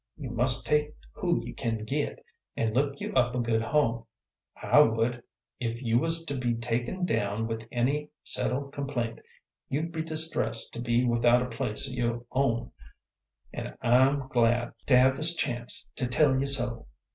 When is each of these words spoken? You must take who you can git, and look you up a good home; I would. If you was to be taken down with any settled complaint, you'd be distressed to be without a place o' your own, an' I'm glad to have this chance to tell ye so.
You 0.17 0.31
must 0.31 0.65
take 0.65 0.95
who 1.11 1.45
you 1.45 1.53
can 1.53 1.83
git, 1.85 2.25
and 2.57 2.73
look 2.75 2.99
you 2.99 3.13
up 3.13 3.35
a 3.35 3.39
good 3.39 3.61
home; 3.61 4.05
I 4.59 4.79
would. 4.79 5.21
If 5.59 5.83
you 5.83 5.99
was 5.99 6.23
to 6.25 6.35
be 6.35 6.55
taken 6.55 7.05
down 7.05 7.45
with 7.45 7.67
any 7.71 8.09
settled 8.23 8.73
complaint, 8.73 9.19
you'd 9.69 9.91
be 9.91 10.01
distressed 10.01 10.73
to 10.73 10.81
be 10.81 11.05
without 11.05 11.43
a 11.43 11.55
place 11.55 11.87
o' 11.87 11.93
your 11.93 12.25
own, 12.31 12.71
an' 13.53 13.77
I'm 13.83 14.27
glad 14.29 14.73
to 14.87 14.97
have 14.97 15.17
this 15.17 15.35
chance 15.35 15.85
to 15.97 16.07
tell 16.07 16.35
ye 16.39 16.47
so. 16.47 16.87